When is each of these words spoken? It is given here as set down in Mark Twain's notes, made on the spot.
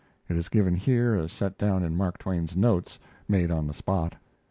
It 0.27 0.35
is 0.35 0.49
given 0.49 0.73
here 0.73 1.13
as 1.13 1.31
set 1.31 1.59
down 1.59 1.83
in 1.83 1.95
Mark 1.95 2.17
Twain's 2.17 2.55
notes, 2.57 2.97
made 3.29 3.51
on 3.51 3.67
the 3.67 3.73
spot. 3.75 4.15